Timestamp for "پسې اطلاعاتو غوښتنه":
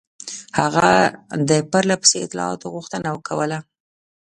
2.01-3.09